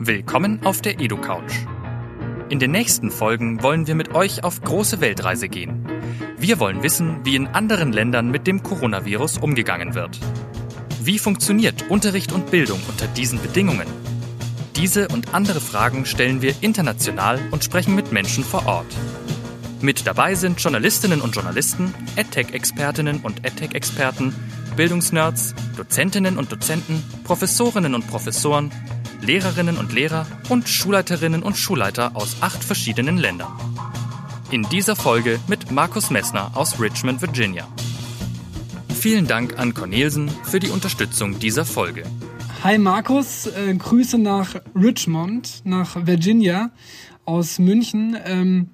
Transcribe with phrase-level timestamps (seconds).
[0.00, 1.66] Willkommen auf der EduCouch.
[2.50, 5.84] In den nächsten Folgen wollen wir mit euch auf große Weltreise gehen.
[6.38, 10.20] Wir wollen wissen, wie in anderen Ländern mit dem Coronavirus umgegangen wird.
[11.02, 13.88] Wie funktioniert Unterricht und Bildung unter diesen Bedingungen?
[14.76, 18.96] Diese und andere Fragen stellen wir international und sprechen mit Menschen vor Ort.
[19.80, 24.32] Mit dabei sind Journalistinnen und Journalisten, EdTech-Expertinnen und EdTech-Experten,
[24.76, 28.70] Bildungsnerds, Dozentinnen und Dozenten, Professorinnen und Professoren,
[29.20, 33.52] Lehrerinnen und Lehrer und Schulleiterinnen und Schulleiter aus acht verschiedenen Ländern.
[34.50, 37.68] In dieser Folge mit Markus Messner aus Richmond, Virginia.
[38.98, 42.04] Vielen Dank an Cornelsen für die Unterstützung dieser Folge.
[42.64, 46.70] Hi Markus, äh, Grüße nach Richmond, nach Virginia
[47.24, 48.16] aus München.
[48.24, 48.70] Ähm,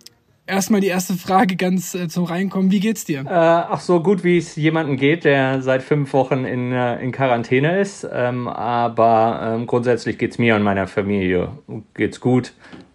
[0.47, 2.71] erstmal die erste Frage ganz äh, zum Reinkommen.
[2.71, 3.21] Wie geht's dir?
[3.21, 7.12] Äh, ach so gut, wie es jemandem geht, der seit fünf Wochen in, äh, in
[7.12, 8.07] Quarantäne ist.
[8.11, 11.59] Ähm, aber ähm, grundsätzlich geht's mir und meiner Familie
[11.95, 12.53] geht's gut.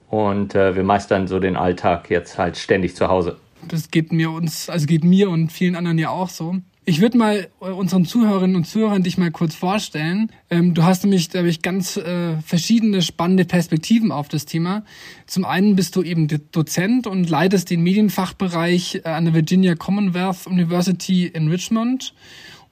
[0.09, 3.37] Und äh, wir meistern so den Alltag jetzt halt ständig zu Hause.
[3.67, 6.55] Das geht mir uns, also geht mir und vielen anderen ja auch so.
[6.89, 10.31] Ich würde mal äh, unseren Zuhörerinnen und Zuhörern dich mal kurz vorstellen.
[10.49, 14.83] Ähm, du hast nämlich, glaube ich, ganz äh, verschiedene spannende Perspektiven auf das Thema.
[15.27, 20.47] Zum einen bist du eben Dozent und leitest den Medienfachbereich äh, an der Virginia Commonwealth
[20.47, 22.15] University in Richmond.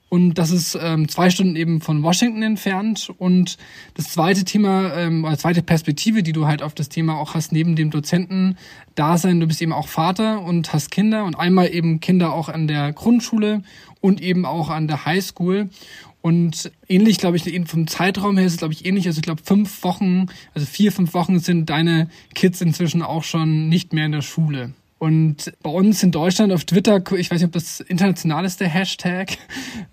[0.09, 3.11] Und das ist ähm, zwei Stunden eben von Washington entfernt.
[3.17, 3.58] Und
[3.94, 7.52] das zweite Thema, ähm, oder zweite Perspektive, die du halt auf das Thema auch hast,
[7.52, 12.31] neben dem Dozenten-Dasein, du bist eben auch Vater und hast Kinder und einmal eben Kinder
[12.33, 13.63] auch an der Grundschule
[14.00, 15.69] und eben auch an der Highschool.
[16.22, 19.08] Und ähnlich, glaube ich, vom Zeitraum her ist es, glaube ich, ähnlich.
[19.08, 23.69] Also ich glaube, fünf Wochen, also vier, fünf Wochen sind deine Kids inzwischen auch schon
[23.69, 24.73] nicht mehr in der Schule.
[25.00, 28.67] Und bei uns in Deutschland auf Twitter, ich weiß nicht, ob das international ist, der
[28.67, 29.38] Hashtag.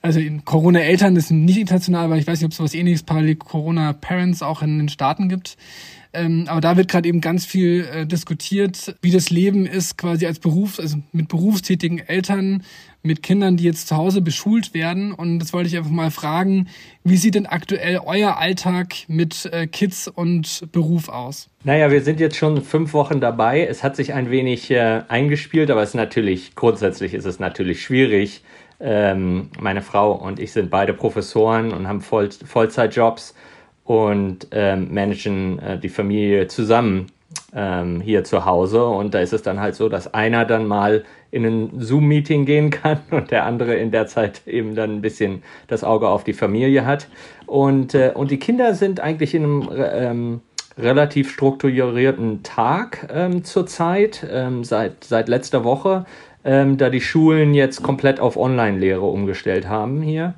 [0.01, 4.43] Also Corona-Eltern ist nicht international, aber ich weiß nicht, ob es was ähnliches parallel Corona-Parents
[4.43, 5.57] auch in den Staaten gibt.
[6.15, 10.27] Ähm, aber da wird gerade eben ganz viel äh, diskutiert, wie das Leben ist, quasi
[10.27, 12.63] als Beruf, also mit berufstätigen Eltern,
[13.05, 15.13] mit Kindern, die jetzt zu Hause beschult werden.
[15.13, 16.69] Und das wollte ich einfach mal fragen,
[17.05, 21.49] wie sieht denn aktuell euer Alltag mit äh, Kids und Beruf aus?
[21.63, 23.67] Naja, wir sind jetzt schon fünf Wochen dabei.
[23.67, 27.83] Es hat sich ein wenig äh, eingespielt, aber es ist natürlich, grundsätzlich ist es natürlich
[27.83, 28.43] schwierig.
[28.81, 33.35] Ähm, meine Frau und ich sind beide Professoren und haben Voll Vollzeitjobs
[33.85, 37.07] und ähm, managen äh, die Familie zusammen
[37.55, 38.85] ähm, hier zu Hause.
[38.87, 42.71] Und da ist es dann halt so, dass einer dann mal in ein Zoom-Meeting gehen
[42.71, 46.33] kann und der andere in der Zeit eben dann ein bisschen das Auge auf die
[46.33, 47.09] Familie hat.
[47.47, 50.41] Und, äh, und die Kinder sind eigentlich in einem ähm,
[50.77, 56.05] relativ strukturierten Tag ähm, zurzeit, ähm, seit, seit letzter Woche,
[56.45, 60.35] ähm, da die Schulen jetzt komplett auf Online-Lehre umgestellt haben hier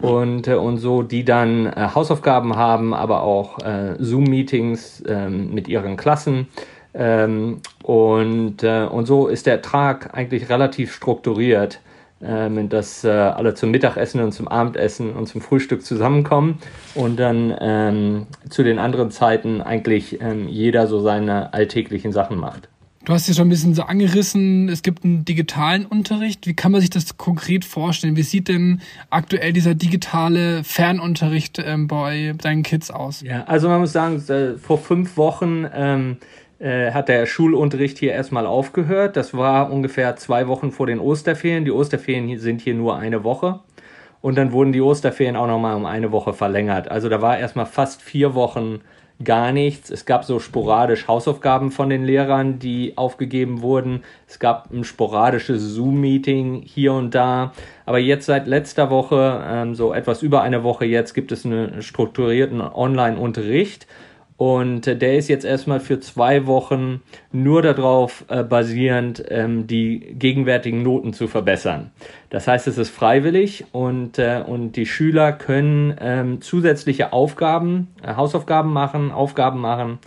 [0.00, 5.68] und, äh, und so, die dann äh, Hausaufgaben haben, aber auch äh, Zoom-Meetings ähm, mit
[5.68, 6.48] ihren Klassen.
[6.94, 11.80] Ähm, und, äh, und so ist der Tag eigentlich relativ strukturiert,
[12.22, 16.58] ähm, dass äh, alle zum Mittagessen und zum Abendessen und zum Frühstück zusammenkommen
[16.94, 22.68] und dann ähm, zu den anderen Zeiten eigentlich ähm, jeder so seine alltäglichen Sachen macht.
[23.06, 26.48] Du hast ja schon ein bisschen so angerissen, es gibt einen digitalen Unterricht.
[26.48, 28.16] Wie kann man sich das konkret vorstellen?
[28.16, 28.80] Wie sieht denn
[29.10, 33.20] aktuell dieser digitale Fernunterricht ähm, bei deinen Kids aus?
[33.20, 36.16] Ja, also man muss sagen, äh, vor fünf Wochen ähm,
[36.58, 39.16] äh, hat der Schulunterricht hier erstmal aufgehört.
[39.16, 41.64] Das war ungefähr zwei Wochen vor den Osterferien.
[41.64, 43.60] Die Osterferien sind hier nur eine Woche.
[44.20, 46.90] Und dann wurden die Osterferien auch nochmal um eine Woche verlängert.
[46.90, 48.80] Also da war erstmal fast vier Wochen
[49.24, 49.90] gar nichts.
[49.90, 54.02] Es gab so sporadisch Hausaufgaben von den Lehrern, die aufgegeben wurden.
[54.26, 57.52] Es gab ein sporadisches Zoom-Meeting hier und da.
[57.86, 61.82] Aber jetzt seit letzter Woche, ähm, so etwas über eine Woche jetzt, gibt es einen
[61.82, 63.86] strukturierten Online-Unterricht.
[64.36, 67.02] Und äh, der ist jetzt erstmal für zwei Wochen
[67.32, 71.90] nur darauf äh, basierend, ähm, die gegenwärtigen Noten zu verbessern.
[72.28, 78.14] Das heißt, es ist freiwillig und, äh, und die Schüler können ähm, zusätzliche Aufgaben, äh,
[78.14, 79.98] Hausaufgaben machen, Aufgaben machen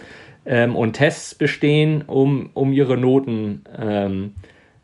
[0.45, 4.35] ähm, und Tests bestehen, um, um ihre Noten ähm,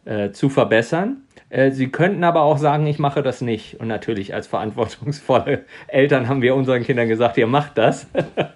[0.06, 1.25] äh, zu verbessern.
[1.56, 3.80] Äh, sie könnten aber auch sagen, ich mache das nicht.
[3.80, 8.08] Und natürlich als verantwortungsvolle Eltern haben wir unseren Kindern gesagt, ihr macht das.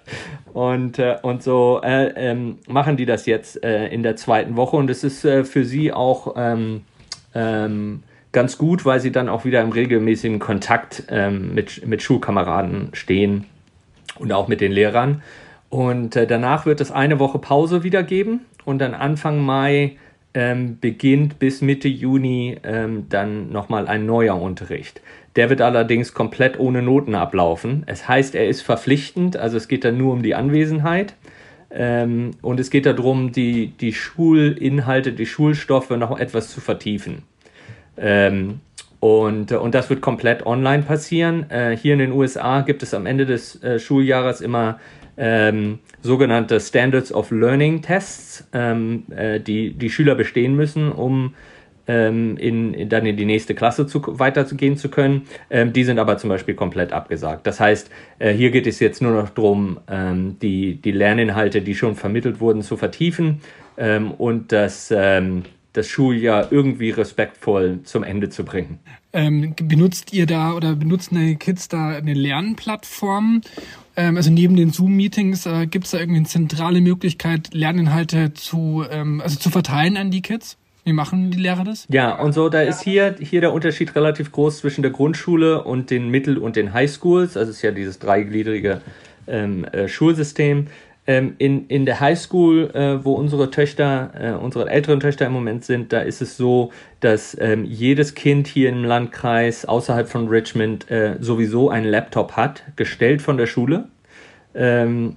[0.52, 4.76] und, äh, und so äh, ähm, machen die das jetzt äh, in der zweiten Woche.
[4.76, 6.82] Und es ist äh, für sie auch ähm,
[7.34, 8.02] ähm,
[8.32, 13.46] ganz gut, weil sie dann auch wieder im regelmäßigen Kontakt ähm, mit, mit Schulkameraden stehen
[14.18, 15.22] und auch mit den Lehrern.
[15.70, 18.40] Und danach wird es eine Woche Pause wieder geben.
[18.64, 19.96] Und dann Anfang Mai
[20.34, 25.00] ähm, beginnt bis Mitte Juni ähm, dann nochmal ein neuer Unterricht.
[25.36, 27.84] Der wird allerdings komplett ohne Noten ablaufen.
[27.86, 31.14] Es heißt, er ist verpflichtend, also es geht dann nur um die Anwesenheit.
[31.70, 37.22] Ähm, und es geht darum, die, die Schulinhalte, die Schulstoffe noch etwas zu vertiefen.
[37.96, 38.60] Ähm,
[38.98, 41.48] und, und das wird komplett online passieren.
[41.50, 44.78] Äh, hier in den USA gibt es am Ende des äh, Schuljahres immer
[45.20, 51.34] ähm, sogenannte Standards of Learning Tests, ähm, äh, die die Schüler bestehen müssen, um
[51.86, 55.26] ähm, in, in, dann in die nächste Klasse zu, weiterzugehen zu können.
[55.50, 57.46] Ähm, die sind aber zum Beispiel komplett abgesagt.
[57.46, 61.74] Das heißt, äh, hier geht es jetzt nur noch darum, ähm, die, die Lerninhalte, die
[61.74, 63.42] schon vermittelt wurden, zu vertiefen
[63.76, 64.88] ähm, und das,
[65.72, 68.80] das Schuljahr irgendwie respektvoll zum Ende zu bringen.
[69.12, 73.42] Ähm, benutzt ihr da oder benutzen die Kids da eine Lernplattform?
[73.96, 79.38] Also neben den Zoom-Meetings äh, gibt es da irgendwie eine zentrale Möglichkeit, Lerninhalte zu, also
[79.38, 80.56] zu verteilen an die Kids?
[80.84, 81.86] Wie machen die Lehrer das?
[81.90, 85.90] Ja, und so, da ist hier, hier der Unterschied relativ groß zwischen der Grundschule und
[85.90, 87.36] den Mittel- und den Highschools.
[87.36, 88.80] Also es ist ja dieses dreigliedrige
[89.26, 90.68] ähm, äh, Schulsystem.
[91.10, 95.64] Ähm, in, in der Highschool, äh, wo unsere Töchter, äh, unsere älteren Töchter im Moment
[95.64, 96.70] sind, da ist es so,
[97.00, 102.62] dass ähm, jedes Kind hier im Landkreis außerhalb von Richmond äh, sowieso einen Laptop hat,
[102.76, 103.88] gestellt von der Schule.
[104.54, 105.16] Ähm,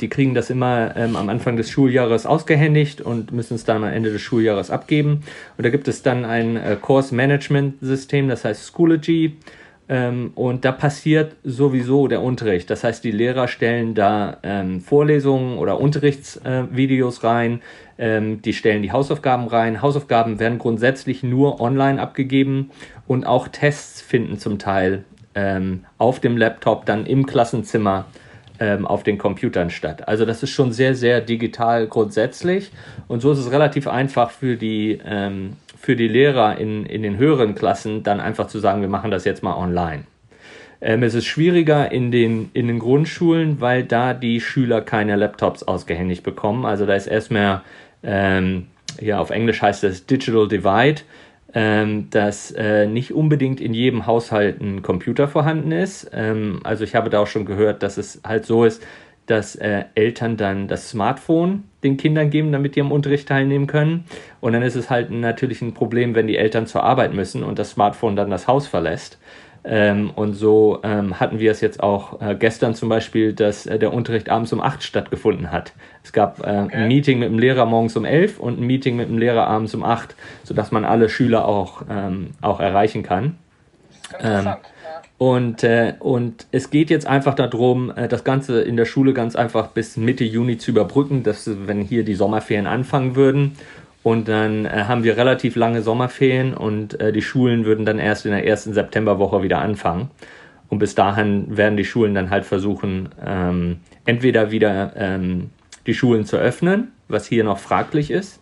[0.00, 3.90] die kriegen das immer ähm, am Anfang des Schuljahres ausgehändigt und müssen es dann am
[3.90, 5.22] Ende des Schuljahres abgeben.
[5.56, 9.38] Und da gibt es dann ein äh, Course Management System, das heißt Schoology.
[9.88, 12.70] Ähm, und da passiert sowieso der Unterricht.
[12.70, 17.62] Das heißt, die Lehrer stellen da ähm, Vorlesungen oder Unterrichtsvideos äh, rein.
[17.98, 19.82] Ähm, die stellen die Hausaufgaben rein.
[19.82, 22.70] Hausaufgaben werden grundsätzlich nur online abgegeben
[23.06, 28.06] und auch Tests finden zum Teil ähm, auf dem Laptop dann im Klassenzimmer
[28.60, 30.06] ähm, auf den Computern statt.
[30.06, 32.70] Also das ist schon sehr, sehr digital grundsätzlich.
[33.08, 37.18] Und so ist es relativ einfach für die, ähm, für die Lehrer in, in den
[37.18, 40.04] höheren Klassen dann einfach zu sagen, wir machen das jetzt mal online.
[40.80, 45.64] Ähm, es ist schwieriger in den, in den Grundschulen, weil da die Schüler keine Laptops
[45.64, 46.64] ausgehändigt bekommen.
[46.64, 47.62] Also da ist erstmal,
[48.04, 48.68] ähm,
[49.00, 51.02] ja, auf Englisch heißt das Digital Divide
[51.54, 56.10] ähm, dass äh, nicht unbedingt in jedem Haushalt ein Computer vorhanden ist.
[56.12, 58.82] Ähm, also ich habe da auch schon gehört, dass es halt so ist,
[59.32, 64.04] dass äh, Eltern dann das Smartphone den Kindern geben, damit die am Unterricht teilnehmen können.
[64.42, 67.58] Und dann ist es halt natürlich ein Problem, wenn die Eltern zur Arbeit müssen und
[67.58, 69.18] das Smartphone dann das Haus verlässt.
[69.64, 73.78] Ähm, und so ähm, hatten wir es jetzt auch äh, gestern zum Beispiel, dass äh,
[73.78, 75.72] der Unterricht abends um acht stattgefunden hat.
[76.04, 76.76] Es gab äh, okay.
[76.76, 79.74] ein Meeting mit dem Lehrer morgens um elf und ein Meeting mit dem Lehrer abends
[79.74, 83.38] um acht, sodass man alle Schüler auch, ähm, auch erreichen kann.
[84.20, 84.58] Ähm, ja.
[85.22, 89.36] Und, äh, und es geht jetzt einfach darum, äh, das Ganze in der Schule ganz
[89.36, 93.52] einfach bis Mitte Juni zu überbrücken, dass wenn hier die Sommerferien anfangen würden
[94.02, 98.26] und dann äh, haben wir relativ lange Sommerferien und äh, die Schulen würden dann erst
[98.26, 100.10] in der ersten Septemberwoche wieder anfangen.
[100.68, 105.50] Und bis dahin werden die Schulen dann halt versuchen, ähm, entweder wieder ähm,
[105.86, 108.40] die Schulen zu öffnen, was hier noch fraglich ist,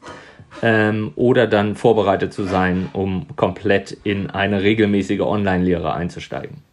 [0.63, 6.70] ähm, oder dann vorbereitet zu sein, um komplett in eine regelmäßige Online-Lehre einzusteigen.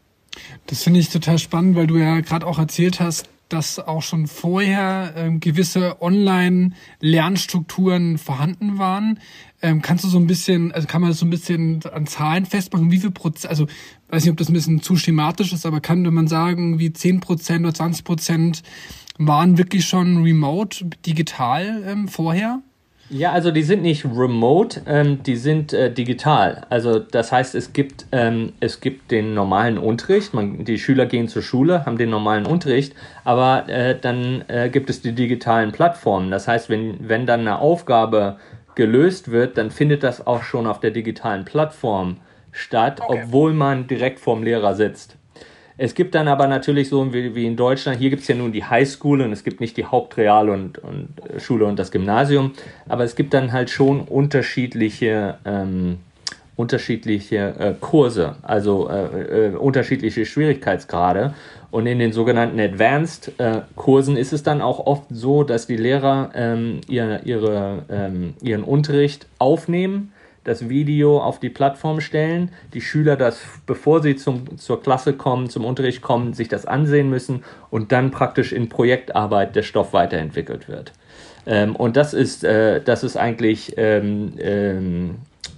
[0.67, 4.27] Das finde ich total spannend, weil du ja gerade auch erzählt hast, dass auch schon
[4.27, 9.19] vorher ähm, gewisse Online-Lernstrukturen vorhanden waren.
[9.61, 12.45] Ähm, kannst du so ein bisschen, also kann man das so ein bisschen an Zahlen
[12.45, 13.67] festmachen, wie viel Prozent, also
[14.09, 17.21] weiß nicht, ob das ein bisschen zu schematisch ist, aber kann man sagen, wie 10
[17.21, 18.63] Prozent oder 20 Prozent
[19.17, 22.61] waren wirklich schon remote, digital ähm, vorher?
[23.09, 26.65] Ja, also die sind nicht remote, ähm, die sind äh, digital.
[26.69, 31.29] Also das heißt, es gibt, ähm, es gibt den normalen Unterricht, man, die Schüler gehen
[31.29, 36.31] zur Schule, haben den normalen Unterricht, aber äh, dann äh, gibt es die digitalen Plattformen.
[36.31, 38.37] Das heißt, wenn, wenn dann eine Aufgabe
[38.75, 42.17] gelöst wird, dann findet das auch schon auf der digitalen Plattform
[42.51, 43.21] statt, okay.
[43.23, 45.16] obwohl man direkt vorm Lehrer sitzt.
[45.77, 48.51] Es gibt dann aber natürlich so wie, wie in Deutschland, hier gibt es ja nun
[48.51, 52.53] die Highschool und es gibt nicht die Hauptreal- und, und äh, Schule und das Gymnasium,
[52.89, 55.99] aber es gibt dann halt schon unterschiedliche, ähm,
[56.55, 61.35] unterschiedliche äh, Kurse, also äh, äh, unterschiedliche Schwierigkeitsgrade.
[61.69, 66.31] Und in den sogenannten Advanced-Kursen äh, ist es dann auch oft so, dass die Lehrer
[66.33, 70.13] ähm, ihr, ihre, ähm, ihren Unterricht aufnehmen
[70.47, 75.49] das Video auf die Plattform stellen, die Schüler das, bevor sie zum, zur Klasse kommen,
[75.49, 80.69] zum Unterricht kommen, sich das ansehen müssen und dann praktisch in Projektarbeit der Stoff weiterentwickelt
[80.69, 80.93] wird.
[81.45, 85.15] Ähm, und das ist, äh, das ist eigentlich ähm, ähm,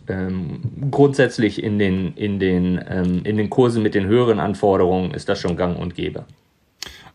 [0.07, 5.29] ähm grundsätzlich in den, in, den, ähm, in den Kursen mit den höheren Anforderungen ist
[5.29, 6.25] das schon gang und gäbe.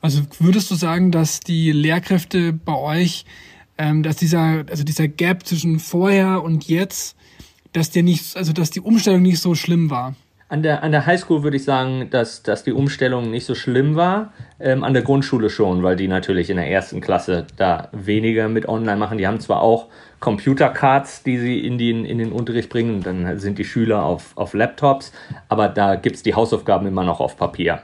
[0.01, 3.25] Also würdest du sagen, dass die Lehrkräfte bei euch,
[3.79, 7.17] ähm, dass dieser, also dieser Gap zwischen vorher und jetzt
[7.75, 10.15] dass der nicht, also dass die Umstellung nicht so schlimm war.
[10.49, 13.97] An der, an der Highschool würde ich sagen, dass, dass die Umstellung nicht so schlimm
[13.97, 14.33] war.
[14.61, 18.69] Ähm, an der Grundschule schon, weil die natürlich in der ersten Klasse da weniger mit
[18.69, 19.19] online machen.
[19.19, 19.89] Die haben zwar auch
[20.21, 24.55] Computercards, die sie in den, in den Unterricht bringen, dann sind die Schüler auf, auf
[24.55, 25.13] Laptops,
[25.49, 27.81] aber da gibt es die Hausaufgaben immer noch auf Papier.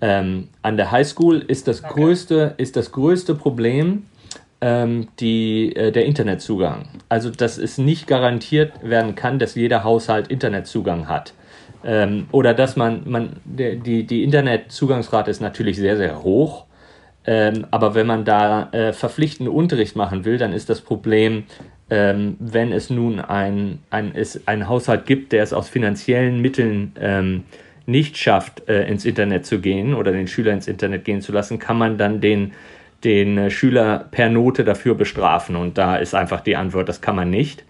[0.00, 1.94] Ähm, an der Highschool ist das, okay.
[1.94, 4.04] größte, ist das größte Problem
[4.62, 6.88] ähm, die, äh, der Internetzugang.
[7.10, 11.34] Also, dass es nicht garantiert werden kann, dass jeder Haushalt Internetzugang hat.
[11.84, 16.64] Ähm, oder dass man, man der, die, die Internetzugangsrate ist natürlich sehr, sehr hoch.
[17.24, 21.44] Ähm, aber wenn man da äh, verpflichtenden Unterricht machen will, dann ist das Problem,
[21.90, 26.92] ähm, wenn es nun ein, ein, es einen Haushalt gibt, der es aus finanziellen Mitteln
[27.00, 27.44] ähm,
[27.86, 31.58] nicht schafft, äh, ins Internet zu gehen oder den Schüler ins Internet gehen zu lassen,
[31.58, 32.52] kann man dann den,
[33.04, 35.56] den äh, Schüler per Note dafür bestrafen.
[35.56, 37.64] Und da ist einfach die Antwort, das kann man nicht.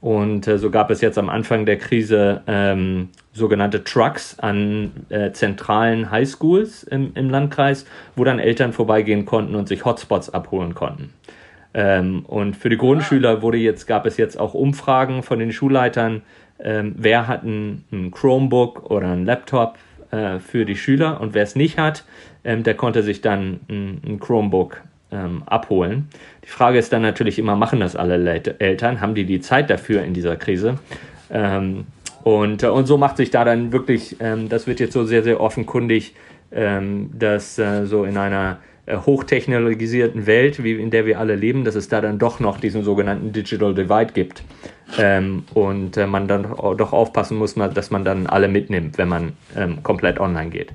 [0.00, 5.32] Und äh, so gab es jetzt am Anfang der Krise ähm, sogenannte Trucks an äh,
[5.32, 7.84] zentralen Highschools im, im Landkreis,
[8.16, 11.12] wo dann Eltern vorbeigehen konnten und sich Hotspots abholen konnten.
[11.74, 16.22] Ähm, und für die Grundschüler wurde jetzt, gab es jetzt auch Umfragen von den Schulleitern,
[16.62, 19.78] ähm, wer hat ein, ein, Chromebook oder ein Laptop
[20.10, 22.04] äh, für die Schüler und wer es nicht hat,
[22.44, 24.80] ähm, der konnte sich dann ein, ein Chromebook
[25.12, 26.08] ähm, abholen.
[26.44, 29.00] Die Frage ist dann natürlich immer, machen das alle Eltern?
[29.00, 30.78] Haben die die Zeit dafür in dieser Krise?
[31.30, 31.86] Ähm,
[32.22, 35.22] und, äh, und so macht sich da dann wirklich, ähm, das wird jetzt so sehr,
[35.22, 36.14] sehr offenkundig,
[36.52, 38.58] ähm, dass äh, so in einer
[38.94, 42.82] hochtechnologisierten Welt, wie in der wir alle leben, dass es da dann doch noch diesen
[42.82, 44.42] sogenannten Digital Divide gibt.
[44.98, 46.42] Ähm, und äh, man dann
[46.76, 50.72] doch aufpassen muss, dass man dann alle mitnimmt, wenn man ähm, komplett online geht.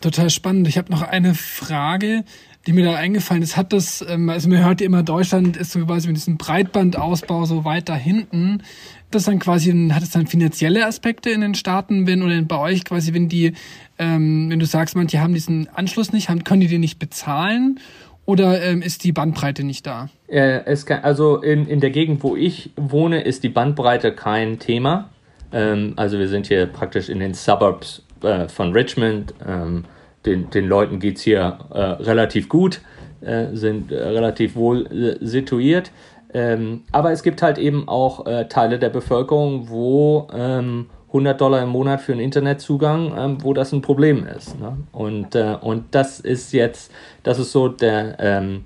[0.00, 0.68] Total spannend.
[0.68, 2.22] Ich habe noch eine Frage,
[2.68, 3.56] die mir da eingefallen ist.
[3.56, 7.46] Hat das, ähm, also man hört ja immer, Deutschland ist so quasi mit diesem Breitbandausbau
[7.46, 8.62] so weit da hinten.
[9.10, 12.84] Das dann quasi, hat es dann finanzielle Aspekte in den Staaten, wenn oder bei euch
[12.84, 13.54] quasi, wenn die,
[13.98, 17.80] ähm, wenn du sagst, manche haben diesen Anschluss nicht, haben, können die den nicht bezahlen?
[18.26, 20.10] Oder ähm, ist die Bandbreite nicht da?
[20.26, 24.58] Äh, es kann, also in, in der Gegend, wo ich wohne, ist die Bandbreite kein
[24.58, 25.08] Thema.
[25.52, 29.32] Ähm, also wir sind hier praktisch in den Suburbs äh, von Richmond.
[29.48, 29.86] Ähm,
[30.26, 32.80] den, den Leuten geht es hier äh, relativ gut,
[33.20, 35.90] äh, sind äh, relativ wohl äh, situiert.
[36.34, 41.70] Ähm, aber es gibt halt eben auch Teile der Bevölkerung, wo ähm, 100 Dollar im
[41.70, 44.58] Monat für einen Internetzugang, ähm, wo das ein Problem ist.
[44.60, 44.76] Ne?
[44.92, 48.64] Und, äh, und das ist jetzt, das ist so der, ähm,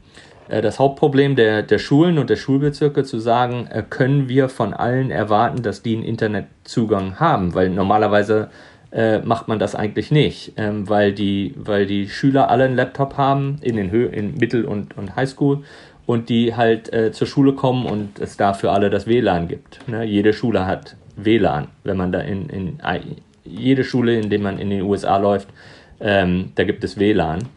[0.49, 4.75] äh, das Hauptproblem der, der Schulen und der Schulbezirke zu sagen, äh, können wir von
[4.75, 8.51] allen erwarten, dass die einen Internetzugang haben, weil normalerweise
[8.93, 13.17] äh, macht man das eigentlich nicht, ähm, weil, die, weil die Schüler alle einen Laptop
[13.17, 15.63] haben in den Hö in Mittel- und, und Highschool
[16.07, 19.87] und die halt äh, zur Schule kommen und es da für alle das WLAN gibt.
[19.89, 20.05] Ne?
[20.05, 22.79] Jede Schule hat WLAN, wenn man da in, in
[23.45, 25.49] jede Schule, in der man in den USA läuft,
[26.01, 27.49] ähm, da gibt es WLAN.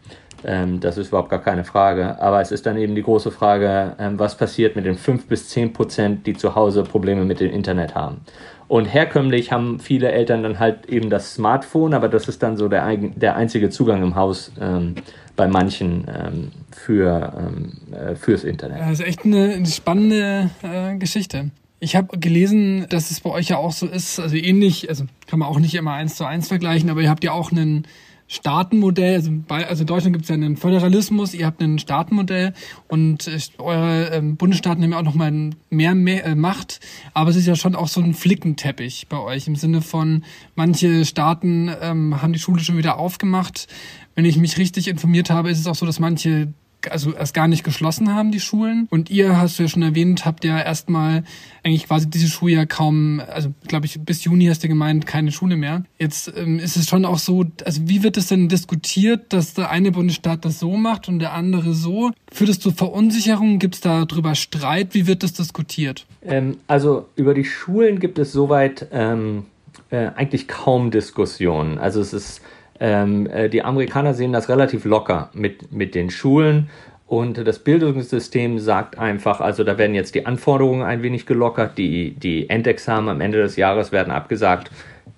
[0.44, 2.20] Ähm, das ist überhaupt gar keine Frage.
[2.20, 5.48] Aber es ist dann eben die große Frage, ähm, was passiert mit den 5 bis
[5.48, 8.20] 10 Prozent, die zu Hause Probleme mit dem Internet haben.
[8.68, 12.68] Und herkömmlich haben viele Eltern dann halt eben das Smartphone, aber das ist dann so
[12.68, 14.96] der, der einzige Zugang im Haus ähm,
[15.36, 18.80] bei manchen ähm, für, ähm, äh, fürs Internet.
[18.80, 21.50] Das ist echt eine, eine spannende äh, Geschichte.
[21.78, 25.38] Ich habe gelesen, dass es bei euch ja auch so ist, also ähnlich, also kann
[25.38, 27.86] man auch nicht immer eins zu eins vergleichen, aber ihr habt ja auch einen
[28.28, 32.54] Staatenmodell, also, bei, also in Deutschland gibt es ja einen Föderalismus, ihr habt ein Staatenmodell
[32.88, 36.80] und äh, eure ähm, Bundesstaaten haben ja auch nochmal mehr, mehr äh, Macht,
[37.14, 41.04] aber es ist ja schon auch so ein Flickenteppich bei euch im Sinne von, manche
[41.04, 43.68] Staaten ähm, haben die Schule schon wieder aufgemacht.
[44.14, 46.52] Wenn ich mich richtig informiert habe, ist es auch so, dass manche
[46.90, 48.86] also erst gar nicht geschlossen haben, die Schulen.
[48.90, 51.24] Und ihr, hast du ja schon erwähnt, habt ja erstmal
[51.62, 55.56] eigentlich quasi diese Schuljahr kaum, also glaube ich, bis Juni hast du gemeint, keine Schule
[55.56, 55.84] mehr.
[55.98, 59.70] Jetzt ähm, ist es schon auch so, also wie wird es denn diskutiert, dass der
[59.70, 62.12] eine Bundesstaat das so macht und der andere so?
[62.32, 63.58] Führt es zu Verunsicherungen?
[63.58, 64.94] Gibt es da drüber Streit?
[64.94, 66.06] Wie wird das diskutiert?
[66.22, 69.44] Ähm, also über die Schulen gibt es soweit ähm,
[69.90, 71.78] äh, eigentlich kaum Diskussionen.
[71.78, 72.42] Also es ist
[72.80, 76.70] ähm, äh, die Amerikaner sehen das relativ locker mit, mit den Schulen
[77.06, 82.10] und das Bildungssystem sagt einfach, also da werden jetzt die Anforderungen ein wenig gelockert, die,
[82.10, 84.70] die Endexamen am Ende des Jahres werden abgesagt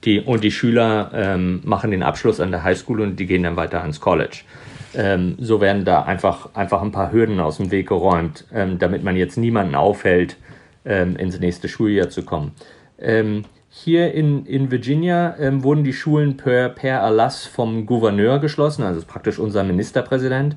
[0.04, 3.56] die, und die Schüler ähm, machen den Abschluss an der Highschool und die gehen dann
[3.56, 4.40] weiter ans College.
[4.94, 9.02] Ähm, so werden da einfach, einfach ein paar Hürden aus dem Weg geräumt, ähm, damit
[9.02, 10.36] man jetzt niemanden aufhält,
[10.84, 12.52] ähm, ins nächste Schuljahr zu kommen.
[13.70, 19.02] Hier in, in Virginia ähm, wurden die Schulen per, per Erlass vom Gouverneur geschlossen, also
[19.06, 20.56] praktisch unser Ministerpräsident.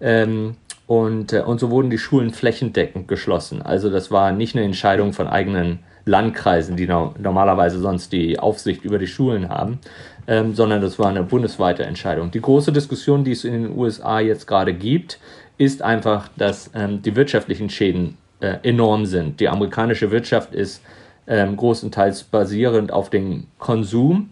[0.00, 3.62] Ähm, und, äh, und so wurden die Schulen flächendeckend geschlossen.
[3.62, 8.84] Also das war nicht eine Entscheidung von eigenen Landkreisen, die no normalerweise sonst die Aufsicht
[8.84, 9.78] über die Schulen haben,
[10.26, 12.30] ähm, sondern das war eine bundesweite Entscheidung.
[12.30, 15.20] Die große Diskussion, die es in den USA jetzt gerade gibt,
[15.58, 19.40] ist einfach, dass ähm, die wirtschaftlichen Schäden äh, enorm sind.
[19.40, 20.82] Die amerikanische Wirtschaft ist
[21.28, 24.30] ähm, großenteils basierend auf dem Konsum.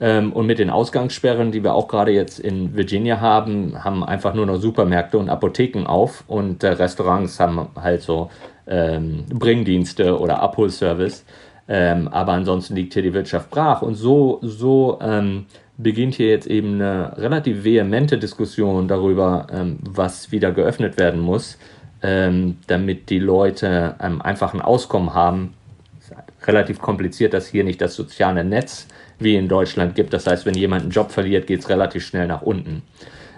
[0.00, 4.32] Ähm, und mit den Ausgangssperren, die wir auch gerade jetzt in Virginia haben, haben einfach
[4.32, 8.30] nur noch Supermärkte und Apotheken auf und äh, Restaurants haben halt so
[8.68, 11.24] ähm, Bringdienste oder Abholservice.
[11.68, 13.82] Ähm, aber ansonsten liegt hier die Wirtschaft brach.
[13.82, 20.32] Und so, so ähm, beginnt hier jetzt eben eine relativ vehemente Diskussion darüber, ähm, was
[20.32, 21.58] wieder geöffnet werden muss,
[22.02, 25.54] ähm, damit die Leute ähm, einfach ein Auskommen haben.
[26.48, 28.88] Relativ kompliziert, dass hier nicht das soziale Netz
[29.18, 30.12] wie in Deutschland gibt.
[30.12, 32.82] Das heißt, wenn jemand einen Job verliert, geht es relativ schnell nach unten.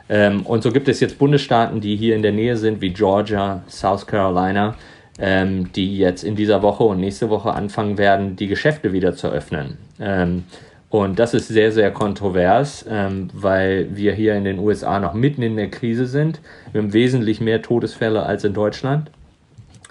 [0.08, 3.62] Ähm, und so gibt es jetzt Bundesstaaten, die hier in der Nähe sind, wie Georgia,
[3.68, 4.76] South Carolina,
[5.18, 9.28] ähm, die jetzt in dieser Woche und nächste Woche anfangen werden, die Geschäfte wieder zu
[9.28, 9.78] öffnen.
[10.00, 10.44] Ähm,
[10.88, 15.42] und das ist sehr, sehr kontrovers, ähm, weil wir hier in den USA noch mitten
[15.42, 16.40] in der Krise sind.
[16.72, 19.10] Wir haben wesentlich mehr Todesfälle als in Deutschland.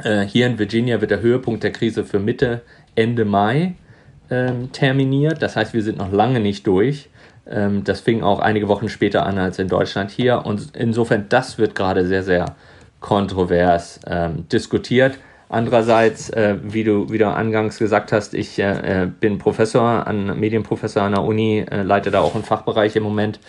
[0.04, 2.62] Äh, hier in Virginia wird der Höhepunkt der Krise für Mitte,
[3.00, 3.76] Ende Mai
[4.30, 5.42] ähm, terminiert.
[5.42, 7.10] Das heißt, wir sind noch lange nicht durch.
[7.50, 10.46] Ähm, das fing auch einige Wochen später an als in Deutschland hier.
[10.46, 12.46] Und insofern, das wird gerade sehr, sehr
[13.00, 15.18] kontrovers ähm, diskutiert.
[15.48, 20.38] Andererseits, äh, wie, du, wie du angangs gesagt hast, ich äh, äh bin Professor, an
[20.40, 23.40] Medienprofessor an der Uni, äh, leite da auch einen Fachbereich im Moment.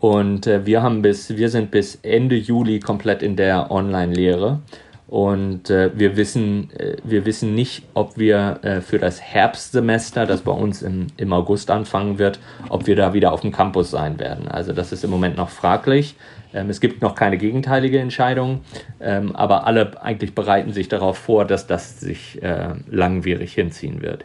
[0.00, 4.60] Und äh, wir haben bis, wir sind bis Ende Juli komplett in der Online-Lehre.
[5.08, 10.40] Und äh, wir, wissen, äh, wir wissen nicht, ob wir äh, für das Herbstsemester, das
[10.40, 14.18] bei uns im, im August anfangen wird, ob wir da wieder auf dem Campus sein
[14.18, 14.48] werden.
[14.48, 16.16] Also das ist im Moment noch fraglich.
[16.52, 18.62] Ähm, es gibt noch keine gegenteilige Entscheidung,
[19.00, 24.24] ähm, aber alle eigentlich bereiten sich darauf vor, dass das sich äh, langwierig hinziehen wird.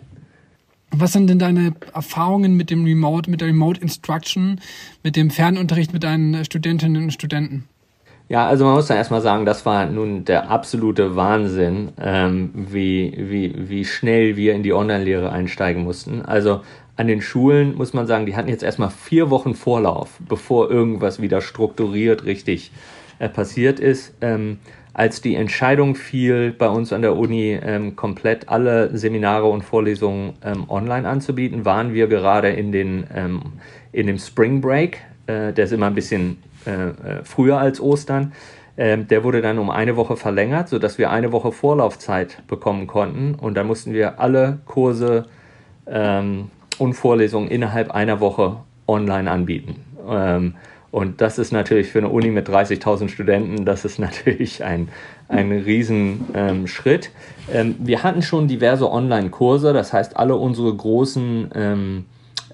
[0.89, 4.59] Was sind denn deine Erfahrungen mit dem Remote, mit der Remote Instruction,
[5.03, 7.65] mit dem Fernunterricht mit deinen Studentinnen und Studenten?
[8.31, 13.13] Ja, also man muss da erstmal sagen, das war nun der absolute Wahnsinn, ähm, wie,
[13.17, 16.22] wie, wie schnell wir in die Online-Lehre einsteigen mussten.
[16.22, 16.61] Also
[16.96, 21.22] an den Schulen muss man sagen, die hatten jetzt erstmal vier Wochen Vorlauf, bevor irgendwas
[21.22, 22.72] wieder strukturiert richtig
[23.20, 24.13] äh, passiert ist.
[24.22, 24.59] Ähm,
[24.94, 30.35] als die Entscheidung fiel, bei uns an der Uni ähm, komplett alle Seminare und Vorlesungen
[30.41, 33.41] ähm, online anzubieten, waren wir gerade in, den, ähm,
[33.91, 35.00] in dem Spring Break.
[35.27, 38.33] Äh, der ist immer ein bisschen äh, äh, früher als Ostern.
[38.77, 43.35] Ähm, der wurde dann um eine Woche verlängert, sodass wir eine Woche Vorlaufzeit bekommen konnten.
[43.35, 45.25] Und dann mussten wir alle Kurse
[45.87, 49.75] ähm, und Vorlesungen innerhalb einer Woche online anbieten.
[50.09, 50.55] Ähm,
[50.91, 54.89] und das ist natürlich für eine Uni mit 30.000 Studenten, das ist natürlich ein,
[55.27, 57.11] ein Riesenschritt.
[57.51, 62.03] Ähm, wir hatten schon diverse Online-Kurse, das heißt, alle unsere großen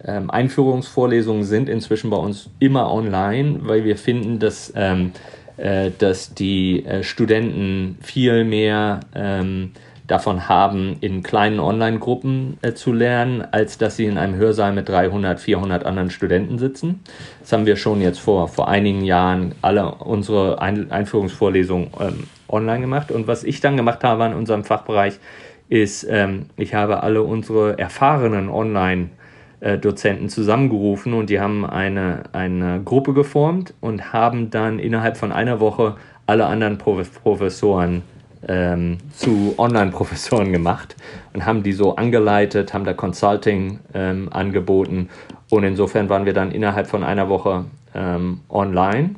[0.06, 5.12] ähm, Einführungsvorlesungen sind inzwischen bei uns immer online, weil wir finden, dass, ähm,
[5.58, 9.72] äh, dass die äh, Studenten viel mehr ähm,
[10.08, 14.88] davon haben, in kleinen Online-Gruppen äh, zu lernen, als dass sie in einem Hörsaal mit
[14.88, 17.02] 300, 400 anderen Studenten sitzen.
[17.42, 22.82] Das haben wir schon jetzt vor, vor einigen Jahren alle unsere Ein Einführungsvorlesungen ähm, online
[22.82, 23.12] gemacht.
[23.12, 25.20] Und was ich dann gemacht habe in unserem Fachbereich,
[25.68, 29.27] ist, ähm, ich habe alle unsere erfahrenen Online- äh,
[29.60, 35.60] Dozenten zusammengerufen und die haben eine, eine Gruppe geformt und haben dann innerhalb von einer
[35.60, 35.96] Woche
[36.28, 38.04] alle anderen Professoren
[38.48, 40.96] ähm, zu Online-Professoren gemacht
[41.34, 45.10] und haben die so angeleitet, haben da Consulting ähm, angeboten
[45.50, 47.66] und insofern waren wir dann innerhalb von einer Woche
[47.96, 49.16] ähm, online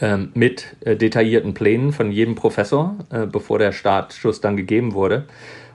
[0.00, 5.26] ähm, mit äh, detaillierten Plänen von jedem Professor, äh, bevor der Startschuss dann gegeben wurde.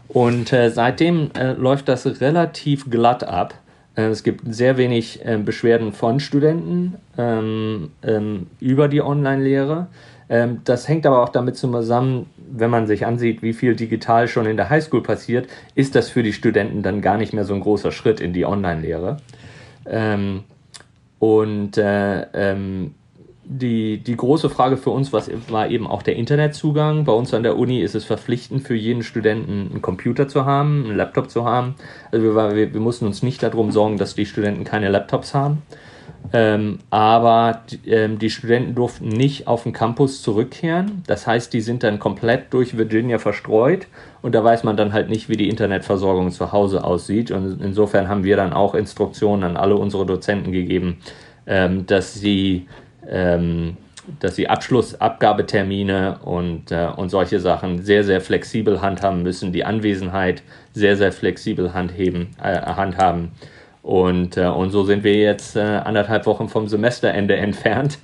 [0.10, 3.54] Und äh, seitdem äh, läuft das relativ glatt ab.
[3.96, 9.88] Äh, es gibt sehr wenig äh, Beschwerden von Studenten ähm, ähm, über die Online-Lehre.
[10.28, 14.48] Ähm, das hängt aber auch damit zusammen, wenn man sich ansieht, wie viel digital schon
[14.48, 17.62] in der Highschool passiert, ist das für die Studenten dann gar nicht mehr so ein
[17.62, 19.18] großer Schritt in die Online-Lehre.
[19.86, 20.44] Ähm,
[21.20, 22.96] und äh, ähm,
[23.52, 27.04] die, die große Frage für uns was, war eben auch der Internetzugang.
[27.04, 30.86] Bei uns an der Uni ist es verpflichtend für jeden Studenten einen Computer zu haben,
[30.86, 31.74] einen Laptop zu haben.
[32.12, 35.64] Also wir, wir, wir mussten uns nicht darum sorgen, dass die Studenten keine Laptops haben.
[36.32, 41.02] Ähm, aber ähm, die Studenten durften nicht auf den Campus zurückkehren.
[41.08, 43.88] Das heißt, die sind dann komplett durch Virginia verstreut
[44.22, 47.32] und da weiß man dann halt nicht, wie die Internetversorgung zu Hause aussieht.
[47.32, 50.98] Und insofern haben wir dann auch Instruktionen an alle unsere Dozenten gegeben,
[51.48, 52.68] ähm, dass sie
[53.10, 53.78] ähm,
[54.20, 60.42] dass sie Abschlussabgabetermine und, äh, und solche Sachen sehr, sehr flexibel handhaben müssen, die Anwesenheit
[60.74, 63.32] sehr, sehr flexibel handheben, äh, handhaben.
[63.82, 68.00] Und, äh, und so sind wir jetzt äh, anderthalb Wochen vom Semesterende entfernt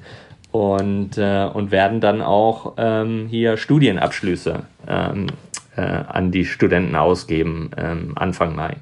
[0.51, 5.27] und, äh, und werden dann auch ähm, hier Studienabschlüsse ähm,
[5.75, 8.77] äh, an die Studenten ausgeben ähm, Anfang Mai.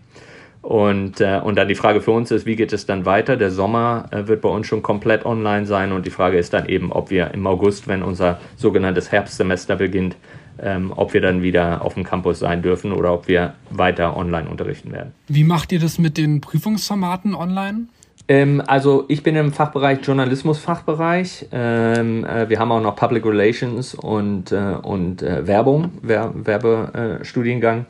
[0.63, 3.35] Und, äh, und dann die Frage für uns ist, wie geht es dann weiter?
[3.35, 6.69] Der Sommer äh, wird bei uns schon komplett online sein und die Frage ist dann
[6.69, 10.15] eben, ob wir im August, wenn unser sogenanntes Herbstsemester beginnt,
[10.61, 14.47] ähm, ob wir dann wieder auf dem Campus sein dürfen oder ob wir weiter online
[14.47, 15.11] unterrichten werden.
[15.27, 17.87] Wie macht ihr das mit den Prüfungsformaten online?
[18.29, 21.47] Ähm, also ich bin im Fachbereich Journalismus-Fachbereich.
[21.51, 27.85] Ähm, äh, wir haben auch noch Public Relations und, äh, und äh, Werbung, Wer Werbestudiengang.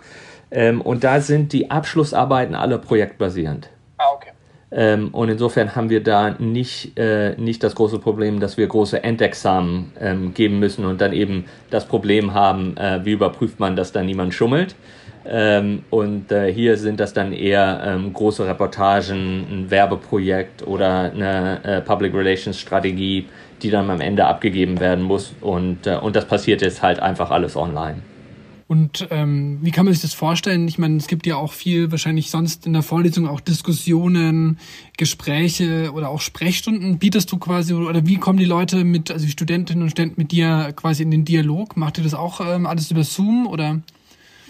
[0.53, 3.69] Ähm, und da sind die Abschlussarbeiten alle projektbasierend.
[3.97, 4.29] Ah, okay.
[4.71, 9.03] Ähm, und insofern haben wir da nicht, äh, nicht das große Problem, dass wir große
[9.03, 13.91] Endexamen ähm, geben müssen und dann eben das Problem haben, äh, wie überprüft man, dass
[13.91, 14.75] da niemand schummelt.
[15.25, 21.63] Ähm, und äh, hier sind das dann eher ähm, große Reportagen, ein Werbeprojekt oder eine
[21.63, 23.27] äh, Public Relations Strategie,
[23.61, 25.33] die dann am Ende abgegeben werden muss.
[25.41, 28.01] Und, äh, und das passiert jetzt halt einfach alles online.
[28.67, 30.67] Und ähm, wie kann man sich das vorstellen?
[30.67, 34.57] Ich meine, es gibt ja auch viel, wahrscheinlich sonst in der Vorlesung auch Diskussionen,
[34.97, 36.97] Gespräche oder auch Sprechstunden.
[36.97, 40.31] Bietest du quasi oder wie kommen die Leute mit, also die Studentinnen und Studenten mit
[40.31, 41.75] dir quasi in den Dialog?
[41.75, 43.81] Macht ihr das auch ähm, alles über Zoom oder?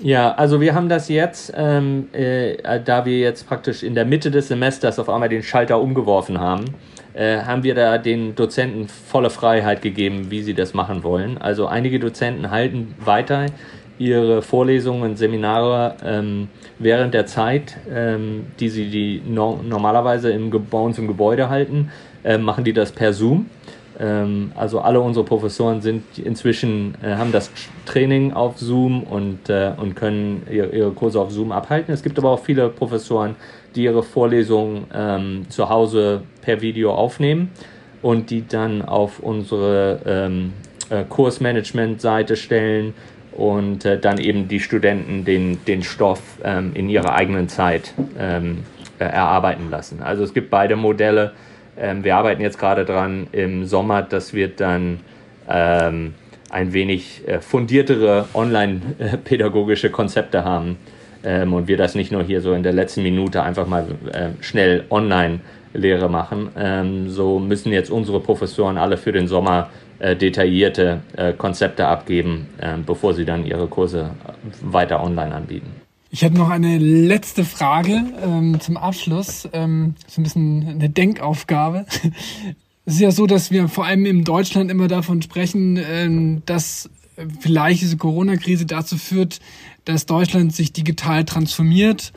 [0.01, 4.31] Ja, also wir haben das jetzt, ähm, äh, da wir jetzt praktisch in der Mitte
[4.31, 6.65] des Semesters auf einmal den Schalter umgeworfen haben,
[7.13, 11.37] äh, haben wir da den Dozenten volle Freiheit gegeben, wie sie das machen wollen.
[11.37, 13.45] Also einige Dozenten halten weiter
[13.97, 20.79] ihre Vorlesungen, Seminare ähm, während der Zeit, ähm, die sie die no normalerweise im, bei
[20.79, 21.91] uns im Gebäude halten,
[22.23, 23.47] äh, machen die das per Zoom.
[23.99, 27.51] Ähm, also alle unsere Professoren sind inzwischen, äh, haben das
[27.85, 31.93] Training auf Zoom und, äh, und können ihre, ihre, Kurse auf Zoom abhalten.
[31.93, 33.35] Es gibt aber auch viele Professoren,
[33.75, 37.51] die ihre Vorlesungen ähm, zu Hause per Video aufnehmen
[38.01, 40.53] und die dann auf unsere ähm,
[40.89, 42.93] äh, Kursmanagement-Seite stellen
[43.35, 48.63] und äh, dann eben die Studenten den, den Stoff ähm, in ihrer eigenen Zeit ähm,
[48.99, 50.01] äh, erarbeiten lassen.
[50.01, 51.33] Also es gibt beide Modelle.
[51.77, 54.99] Ähm, wir arbeiten jetzt gerade dran im Sommer, dass wir dann
[55.49, 56.13] ähm,
[56.49, 60.77] ein wenig äh, fundiertere online-pädagogische Konzepte haben
[61.23, 64.29] ähm, und wir das nicht nur hier so in der letzten Minute einfach mal äh,
[64.41, 65.39] schnell online
[65.73, 66.49] Lehre machen.
[66.55, 72.47] Ähm, so müssen jetzt unsere Professoren alle für den Sommer äh, detaillierte äh, Konzepte abgeben,
[72.57, 74.11] äh, bevor sie dann ihre Kurse
[74.61, 75.67] weiter online anbieten.
[76.09, 79.49] Ich hätte noch eine letzte Frage ähm, zum Abschluss.
[79.51, 81.85] Ähm, so ein bisschen eine Denkaufgabe.
[82.85, 86.89] Es ist ja so, dass wir vor allem in Deutschland immer davon sprechen, ähm, dass
[87.39, 89.39] vielleicht diese Corona-Krise dazu führt,
[89.85, 92.13] dass Deutschland sich digital transformiert,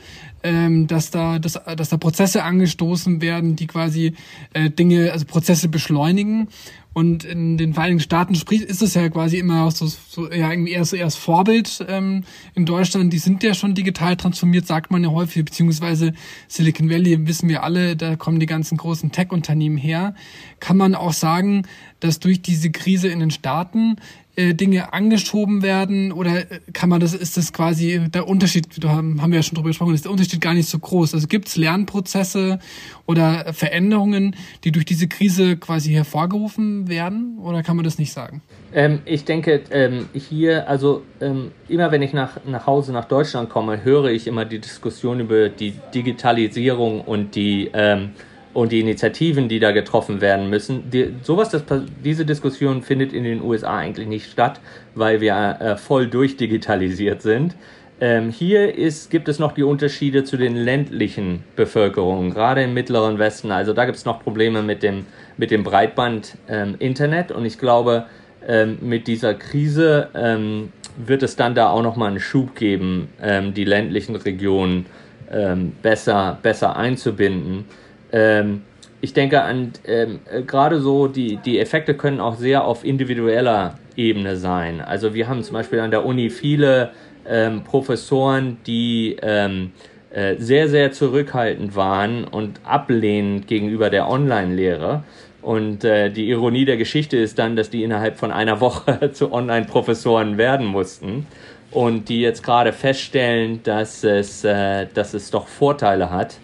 [0.46, 4.14] ähm, dass da dass, dass da Prozesse angestoßen werden, die quasi
[4.52, 6.48] äh, Dinge, also Prozesse beschleunigen.
[6.92, 10.72] Und in den Vereinigten Staaten spricht, ist es ja quasi immer so, so ja, irgendwie
[10.72, 13.12] erst, erst Vorbild ähm, in Deutschland.
[13.12, 16.14] Die sind ja schon digital transformiert, sagt man ja häufig, beziehungsweise
[16.48, 20.14] Silicon Valley wissen wir alle, da kommen die ganzen großen Tech-Unternehmen her.
[20.58, 21.66] Kann man auch sagen,
[22.00, 23.96] dass durch diese Krise in den Staaten
[24.36, 28.90] äh, Dinge angeschoben werden oder äh, kann man das, ist das quasi der Unterschied, da
[28.90, 31.14] haben, haben wir ja schon drüber gesprochen, ist der Unterschied gar nicht so groß.
[31.14, 32.58] Also gibt es Lernprozesse
[33.06, 38.42] oder Veränderungen, die durch diese Krise quasi hervorgerufen werden oder kann man das nicht sagen?
[38.74, 43.48] Ähm, ich denke, ähm, hier, also ähm, immer wenn ich nach, nach Hause nach Deutschland
[43.48, 48.10] komme, höre ich immer die Diskussion über die Digitalisierung und die ähm,
[48.56, 50.90] und die Initiativen, die da getroffen werden müssen.
[50.90, 51.62] Die, sowas, das,
[52.02, 54.60] diese Diskussion findet in den USA eigentlich nicht statt,
[54.94, 57.54] weil wir äh, voll durchdigitalisiert sind.
[58.00, 63.18] Ähm, hier ist, gibt es noch die Unterschiede zu den ländlichen Bevölkerungen, gerade im mittleren
[63.18, 63.52] Westen.
[63.52, 65.04] Also da gibt es noch Probleme mit dem,
[65.36, 67.30] mit dem Breitband-Internet.
[67.30, 68.06] Ähm, und ich glaube,
[68.48, 73.52] ähm, mit dieser Krise ähm, wird es dann da auch nochmal einen Schub geben, ähm,
[73.52, 74.86] die ländlichen Regionen
[75.30, 77.66] ähm, besser, besser einzubinden.
[78.12, 78.62] Ähm,
[79.00, 83.78] ich denke an ähm, äh, gerade so, die, die Effekte können auch sehr auf individueller
[83.96, 84.80] Ebene sein.
[84.80, 86.90] Also wir haben zum Beispiel an der Uni viele
[87.28, 89.72] ähm, Professoren, die ähm,
[90.10, 95.04] äh, sehr, sehr zurückhaltend waren und ablehnend gegenüber der Online-Lehre.
[95.42, 99.32] Und äh, die Ironie der Geschichte ist dann, dass die innerhalb von einer Woche zu
[99.32, 101.26] Online-Professoren werden mussten
[101.70, 106.38] und die jetzt gerade feststellen, dass es, äh, dass es doch Vorteile hat,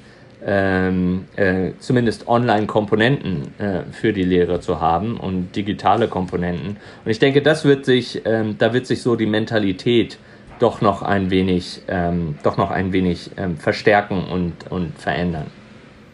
[0.45, 6.77] ähm, äh, zumindest Online-Komponenten äh, für die Lehre zu haben und digitale Komponenten.
[7.05, 10.19] Und ich denke, das wird sich, ähm, da wird sich so die Mentalität
[10.59, 15.47] doch noch ein wenig, ähm, doch noch ein wenig ähm, verstärken und, und verändern.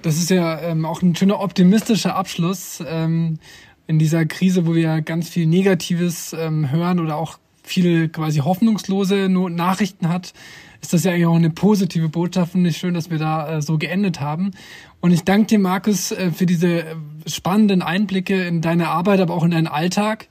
[0.03, 3.38] Das ist ja ähm, auch ein schöner optimistischer Abschluss ähm,
[3.87, 10.11] in dieser Krise, wo wir ganz viel Negatives hören oder auch viele quasi hoffnungslose Nachrichten
[10.11, 10.35] hat
[10.81, 13.62] ist das ja eigentlich auch eine positive Botschaft und ist schön, dass wir da äh,
[13.62, 14.53] so geendet haben.
[15.01, 16.85] Und ich danke dir, Markus, äh, für diese äh,
[17.27, 20.29] spannenden Einblicke in deine Arbeit, aber auch in deinen Alltag.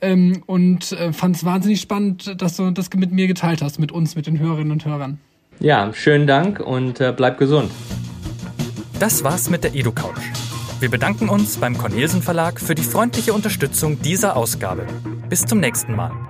[0.00, 3.92] Ähm, und äh, fand es wahnsinnig spannend, dass du das mit mir geteilt hast, mit
[3.92, 5.18] uns, mit den Hörerinnen und Hörern.
[5.58, 7.70] Ja, schönen Dank und äh, bleib gesund.
[8.98, 10.20] Das war's mit der EduCouch.
[10.80, 14.86] Wir bedanken uns beim Cornelsen Verlag für die freundliche Unterstützung dieser Ausgabe.
[15.28, 16.29] Bis zum nächsten Mal.